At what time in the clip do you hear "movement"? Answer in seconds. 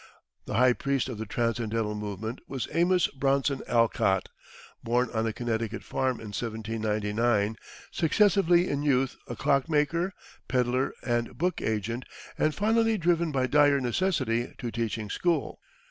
1.93-2.39